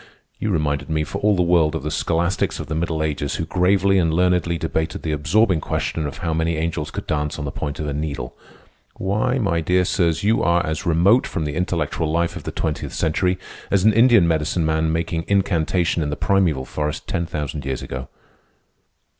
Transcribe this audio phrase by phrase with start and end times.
[0.39, 3.45] You reminded me for all the world of the scholastics of the Middle Ages who
[3.45, 7.51] gravely and learnedly debated the absorbing question of how many angels could dance on the
[7.51, 8.35] point of a needle.
[8.95, 12.93] Why, my dear sirs, you are as remote from the intellectual life of the twentieth
[12.93, 13.37] century
[13.69, 18.07] as an Indian medicine man making incantation in the primeval forest ten thousand years ago."